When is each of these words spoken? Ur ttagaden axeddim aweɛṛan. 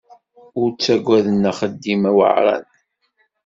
Ur 0.61 0.69
ttagaden 0.71 1.49
axeddim 1.51 2.01
aweɛṛan. 2.09 2.65